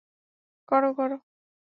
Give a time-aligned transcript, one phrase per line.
[0.69, 1.17] করো, করো।